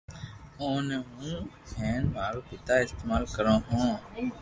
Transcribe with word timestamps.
او 0.59 0.67
ني 0.87 0.97
ھون 1.11 1.37
ھين 1.77 2.01
مارو 2.15 2.41
پيتا 2.47 2.73
استمعال 2.85 3.23
ڪرو 3.35 3.55
ھون 3.67 3.85